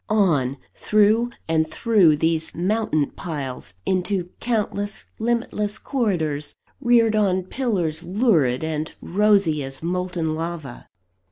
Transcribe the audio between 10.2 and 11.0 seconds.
lava.